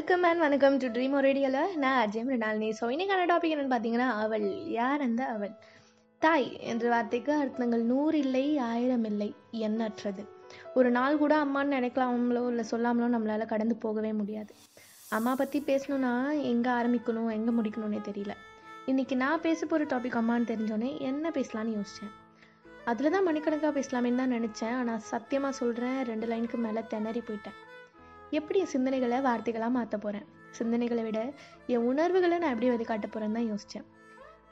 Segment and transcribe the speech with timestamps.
[0.00, 4.46] Welcome and வணக்கம் to dream ரேடியோல நான் அஜய் மிருனாலினி ஸோ இன்னைக்கான டாபிக் என்னன்னு பார்த்தீங்கன்னா அவள்
[4.76, 5.50] யார் அந்த அவள்?
[6.22, 9.28] தாய் என்ற வார்த்தைக்கு அர்த்தங்கள் நூறு இல்லை ஆயிரம் இல்லை
[9.66, 10.22] எண்ணற்றது.
[10.78, 14.52] ஒரு நாள் கூட அம்மான்னு நினைக்கலாமலோ இல்லை சொல்லாமலோ நம்மளால கடந்து போகவே முடியாது.
[15.16, 16.12] அம்மா பற்றி பேசணும்னா
[16.52, 18.36] எங்கே ஆரம்பிக்கணும் எங்கே முடிக்கணும்னே தெரியல.
[18.92, 22.14] இன்னைக்கு நான் பேச போகிற டாபிக் அம்மான்னு தெரிஞ்சோடனே என்ன பேசலான்னு யோசித்தேன்
[22.92, 24.76] அதில் தான் மணிக்கணக்காக பேசலாமேன்னு தான் நினச்சேன்.
[24.80, 27.58] ஆனால் சத்தியமாக சொல்கிறேன் ரெண்டு லைனுக்கு மேலே திணறி போயிட்டேன்.
[28.38, 30.26] எப்படி என் சிந்தனைகளை வார்த்தைகளாக மாற்ற போகிறேன்
[30.58, 31.20] சிந்தனைகளை விட
[31.74, 33.86] என் உணர்வுகளை நான் எப்படி வெளிக்காட்ட போகிறேன்னு தான் யோசித்தேன்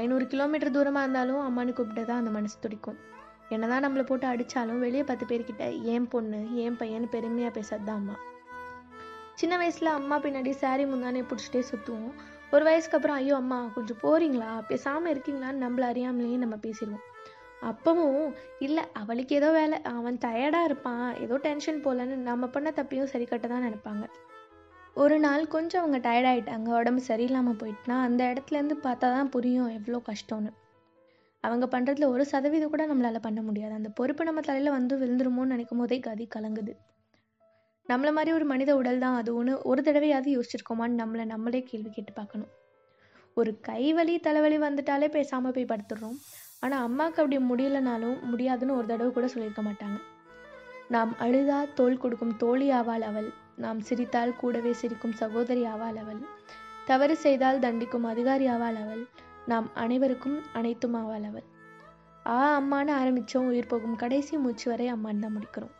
[0.00, 2.98] ஐநூறு கிலோமீட்டர் தூரமாக இருந்தாலும் அம்மானு கூப்பிட்டு தான் அந்த மனசு துடிக்கும்.
[3.54, 8.16] என்னதான் நம்மளை போட்டு அடித்தாலும் வெளியே பத்து பேர்கிட்ட ஏன் பொண்ணு ஏன் பையன் பெருமையாக பேசாது தான் அம்மா.
[9.40, 12.14] சின்ன வயசில் அம்மா பின்னாடி சாரி முந்தானே பிடிச்சிட்டே சுற்றுவோம்
[12.54, 17.04] ஒரு வயசுக்கு அப்புறம் ஐயோ அம்மா கொஞ்சம் போகிறீங்களா பேசாமல் இருக்கீங்களான்னு நம்மள அறியாமலேயே நம்ம பேசிடுவோம்.
[17.70, 18.24] அப்பவும்
[18.66, 19.76] இல்லை அவளுக்கு ஏதோ வேலை.
[19.98, 21.06] அவன் டயர்டாக இருப்பான்.
[21.24, 24.04] ஏதோ டென்ஷன் போலன்னு நம்ம பண்ண தப்பையும் சரி கட்ட தான் நினைப்பாங்க.
[24.96, 30.50] ஒரு நாள் கொஞ்சம் அவங்க டயர்டாயிட்டாங்க உடம்பு சரியில்லாமல் போயிட்டுனா அந்த இடத்துலேருந்து பார்த்தா தான் புரியும் எவ்வளோ கஷ்டம்னு.
[31.44, 33.74] அவங்க பண்ணுறதுல ஒரு சதவீதம் கூட நம்மளால் பண்ண முடியாது.
[33.74, 36.74] அந்த பொறுப்பு நம்ம தலையில் வந்து விழுந்துருமோன்னு நினைக்கும் போதே கதி கலங்குது.
[37.88, 39.30] நம்மளை மாதிரி ஒரு மனித உடல் தான் அது.
[39.38, 42.52] ஒன்று ஒரு தடவையாவது யோசிச்சிருக்கோமான்னு நம்மளை நம்மளே கேள்வி கேட்டு பார்க்கணும்.
[43.36, 46.18] ஒரு கை வலி தலைவலி வந்துட்டாலே பேசாமல் போய் படுத்துடுறோம்.
[46.62, 49.98] ஆனால் அம்மாவுக்கு அப்படி முடியலனாலும் முடியாதுன்னு ஒரு தடவை கூட சொல்லியிருக்க மாட்டாங்க.
[50.88, 53.28] நாம் அழுதா தோல் கொடுக்கும் தோழி ஆவாள் அவள்.
[53.56, 56.20] நாம் சிரித்தால் கூடவே சிரிக்கும் சகோதரி ஆவாள் அவள்.
[56.86, 59.02] தவறு செய்தால் தண்டிக்கும் அதிகாரி ஆவாள் அவள்.
[59.46, 61.46] நாம் அனைவருக்கும் அனைத்தும் ஆவாள் அவள்.
[62.26, 65.74] ஆ அம்மான்னு ஆரம்பித்தோம் உயிர் போகும் கடைசி மூச்சு வரை அம்மான்னு தான் முடிக்கிறோம்.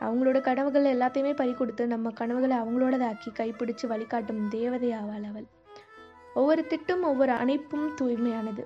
[0.00, 5.46] அவங்களோட கனவுகள் எல்லாத்தையுமே பறி கொடுத்து நம்ம கனவுகளை அவங்களோடதாக்கி கைப்பிடிச்சு வழிகாட்டும் தேவதை ஆவாள் அவள்.
[6.34, 8.64] ஒவ்வொரு திட்டும் ஒவ்வொரு அணைப்பும் தூய்மையானது.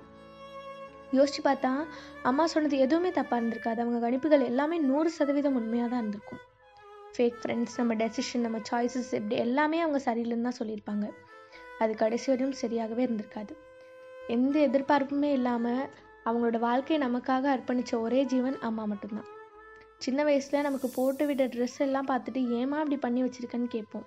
[1.17, 1.71] யோசிச்சு பார்த்தா
[2.23, 3.79] அம்மா சொன்னது எதுவுமே தப்பாக இருந்திருக்காது.
[3.83, 6.41] அவங்க கணிப்புகள் எல்லாமே நூறு சதவீதம் உண்மையாக தான் இருந்திருக்கும்.
[7.15, 11.07] ஃபேக் ஃப்ரெண்ட்ஸ் நம்ம டெசிஷன் நம்ம சாய்ஸஸ் இப்படி எல்லாமே அவங்க சரியில்லைன்னு தான் சொல்லியிருப்பாங்க.
[11.79, 13.53] அது கடைசி வரையும் சரியாகவே இருந்திருக்காது.
[14.27, 15.83] எந்த எதிர்பார்ப்புமே இல்லாமல்
[16.25, 19.29] அவங்களோட வாழ்க்கையை நமக்காக அர்ப்பணித்த ஒரே ஜீவன் அம்மா மட்டும்தான்.
[19.97, 24.05] சின்ன வயசில் நமக்கு போட்டு விட்ட ட்ரெஸ் எல்லாம் பார்த்துட்டு ஏமா இப்படி பண்ணி வச்சுருக்கேன்னு கேட்போம்.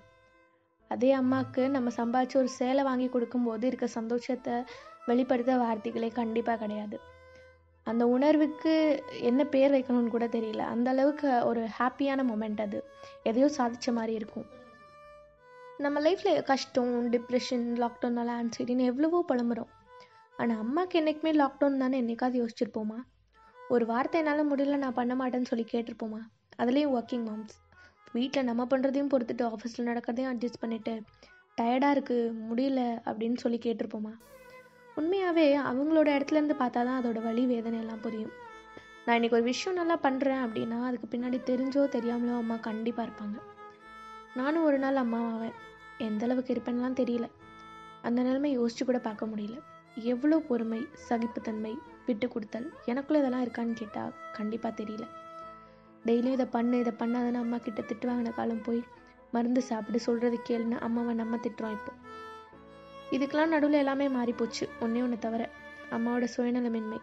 [0.91, 4.55] அதே அம்மாவுக்கு நம்ம சம்பாதிச்சு ஒரு சேலை வாங்கி கொடுக்கும்போது இருக்க சந்தோஷத்தை
[5.05, 6.97] வெளிப்படுத்த வார்த்தைகளே கண்டிப்பாக கிடையாது.
[7.87, 10.63] அந்த உணர்வுக்கு என்ன பேர் வைக்கணும்னு கூட தெரியல.
[10.73, 12.79] அந்த அளவுக்கு ஒரு ஹாப்பியான மூமெண்ட் அது.
[13.23, 14.47] எதையோ சாதித்த மாதிரி இருக்கும்.
[15.79, 19.71] நம்ம லைஃப்பில் கஷ்டம் டிப்ரெஷன் லாக்டவுனால ஆன்சைட்டின்னு எவ்வளவோ புலம்புறோம்.
[20.37, 22.99] ஆனால் அம்மாவுக்கு என்றைக்குமே லாக்டவுன் தானே என்னைக்காவது யோசிச்சிருப்போமா?
[23.57, 26.21] ஒரு வார்த்தை என்னால் முடியல நான் பண்ண மாட்டேன்னு சொல்லி கேட்டிருப்போமா?
[26.59, 27.57] அதுலேயும் ஒர்க்கிங் மாம்ஸ்
[28.15, 30.93] வீட்டில் நம்ம பண்ணுறதையும் பொறுத்துட்டு ஆஃபீஸில் நடக்கிறதையும் அட்ஜஸ்ட் பண்ணிவிட்டு
[31.59, 34.13] டயர்டாக இருக்குது முடியல அப்படின்னு சொல்லி கேட்டிருப்போமா?
[34.99, 38.33] உண்மையாகவே அவங்களோட இடத்துலேருந்து பார்த்தா தான் அதோட வழி வேதனை எல்லாம் புரியும்.
[39.05, 43.37] நான் இன்றைக்கி ஒரு விஷயம் நல்லா பண்ணுறேன் அப்படின்னா அதுக்கு பின்னாடி தெரிஞ்சோ தெரியாமலோ அம்மா கண்டிப்பாக இருப்பாங்க.
[44.39, 45.55] நானும் ஒரு நாள் அம்மாவாவேன்
[46.07, 47.27] எந்த அளவுக்கு இருப்பேன்லாம் தெரியல.
[48.07, 49.57] அந்த நிலைமை யோசிச்சு கூட பார்க்க முடியல.
[50.13, 51.71] எவ்வளோ பொறுமை சகிப்புத்தன்மை
[52.07, 55.07] விட்டு கொடுத்தல் எனக்குள்ளே இதெல்லாம் இருக்கான்னு கேட்டால் கண்டிப்பாக தெரியல.
[56.07, 58.81] டெய்லியும் இதை பண்ணு இதை பண்ணாதுன்னு அம்மா கிட்ட திட்டு வாங்கின காலம் போய்
[59.31, 61.93] மருந்து சாப்பிட்டு சொல்கிறது கேளுன்னு அம்மாவை நம்ம திட்டுறோம் இப்போ.
[63.11, 65.49] இதுக்கெல்லாம் நடுவில் எல்லாமே மாறிப்போச்சு ஒன்றே ஒன்று தவிர
[65.91, 66.99] அம்மாவோட சுயநலமின்மை.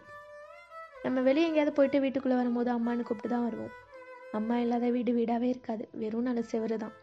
[1.03, 3.73] நம்ம வெளியே எங்கேயாவது போயிட்டு வீட்டுக்குள்ளே வரும்போது அம்மான்னு கூப்பிட்டு தான் வருவோம்.
[4.31, 6.95] அம்மா இல்லாத வீடு வீடாகவே இருக்காது வெறும் நல்ல செவரு தான்.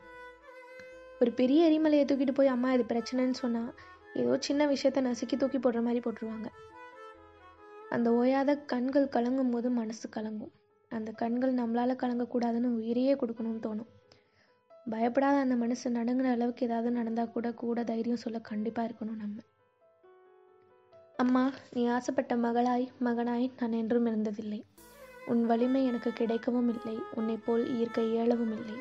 [1.20, 3.74] ஒரு பெரிய எரிமலையை தூக்கிட்டு போய் அம்மா இது பிரச்சனைன்னு சொன்னால்
[4.14, 6.48] ஏதோ சின்ன விஷயத்த நசுக்கி தூக்கி போடுற மாதிரி போட்டுருவாங்க.
[7.90, 10.52] அந்த ஓயாத கண்கள் கலங்கும் போது மனசு கலங்கும்.
[10.92, 13.90] அந்த கண்கள் நம்மளால் கலங்கக்கூடாதுன்னு உயிரையே கொடுக்கணும்னு தோணும்.
[14.90, 19.38] பயப்படாத அந்த மனசு நடுங்கிற அளவுக்கு ஏதாவது நடந்தால் கூட கூட தைரியம் சொல்ல கண்டிப்பாக இருக்கணும் நம்ம.
[21.16, 24.60] அம்மா நீ ஆசைப்பட்ட மகளாய் மகனாய் நான் என்றும் இருந்ததில்லை.
[25.26, 26.96] உன் வலிமை எனக்கு கிடைக்கவும் இல்லை.
[27.14, 28.78] உன்னை போல் ஈர்க்க இயலவும் இல்லை.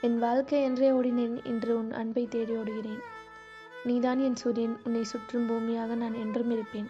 [0.00, 3.02] என் வாழ்க்கை என்றே ஓடினேன் என்று உன் அன்பை தேடி ஓடுகிறேன்.
[3.84, 4.76] நீதான் என் சூரியன்.
[4.84, 6.88] உன்னை சுற்றும் பூமியாக நான் என்றும் இருப்பேன்.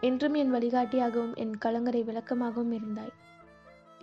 [0.00, 3.14] என்றும் என் வழிகாட்டியாகவும் என் கலங்கரை விளக்கமாகவும் இருந்தாய்.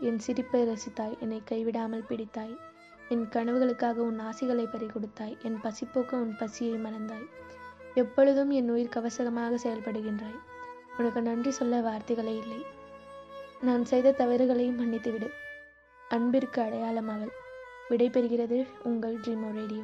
[0.03, 2.55] என் சிரிப்பை ரசித்தாய் என்னை கைவிடாமல் பிடித்தாய்.
[3.09, 5.35] என் கனவுகளுக்காக உன் ஆசைகளை பறிகொடுத்தாய்.
[5.43, 7.27] என் பசிப்போக்க உன் பசியை மறந்தாய்
[7.95, 10.39] எப்பொழுதும் என் உயிர் கவசகமாக செயல்படுகின்றாய்.
[10.97, 12.61] உனக்கு நன்றி சொல்ல வார்த்தைகளே இல்லை.
[13.61, 15.29] நான் செய்த தவறுகளை மன்னித்துவிடு.
[16.09, 17.33] அன்பிற்கு அடையாளம் அவள்.
[17.89, 19.83] விடை பெறுகிறது உங்கள் ட்ரீமோ ரேடியோ.